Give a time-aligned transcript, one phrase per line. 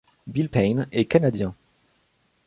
[0.25, 1.53] Bill Payne est canadien.